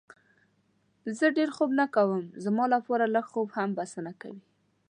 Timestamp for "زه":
1.17-1.25